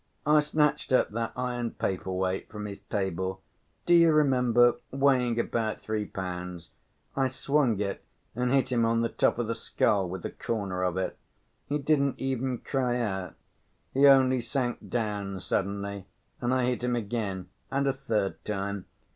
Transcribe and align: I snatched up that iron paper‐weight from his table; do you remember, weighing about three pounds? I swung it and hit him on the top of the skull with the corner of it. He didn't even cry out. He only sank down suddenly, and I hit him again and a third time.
I 0.25 0.39
snatched 0.39 0.91
up 0.91 1.09
that 1.11 1.31
iron 1.35 1.75
paper‐weight 1.79 2.47
from 2.47 2.65
his 2.65 2.79
table; 2.79 3.43
do 3.85 3.93
you 3.93 4.11
remember, 4.11 4.77
weighing 4.89 5.39
about 5.39 5.79
three 5.79 6.05
pounds? 6.07 6.71
I 7.15 7.27
swung 7.27 7.79
it 7.79 8.03
and 8.35 8.51
hit 8.51 8.71
him 8.71 8.83
on 8.83 9.01
the 9.01 9.09
top 9.09 9.37
of 9.37 9.45
the 9.47 9.53
skull 9.53 10.09
with 10.09 10.23
the 10.23 10.31
corner 10.31 10.81
of 10.81 10.97
it. 10.97 11.19
He 11.67 11.77
didn't 11.77 12.15
even 12.17 12.57
cry 12.57 12.99
out. 12.99 13.35
He 13.93 14.07
only 14.07 14.41
sank 14.41 14.89
down 14.89 15.39
suddenly, 15.39 16.07
and 16.41 16.51
I 16.51 16.65
hit 16.65 16.83
him 16.83 16.95
again 16.95 17.49
and 17.69 17.85
a 17.85 17.93
third 17.93 18.43
time. 18.43 18.85